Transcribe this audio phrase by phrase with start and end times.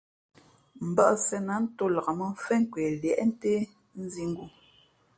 [0.89, 3.53] Mbᾱʼ sēn ā ntō nlak mᾱmfén kwe liēʼntē
[4.03, 4.45] nzīngū.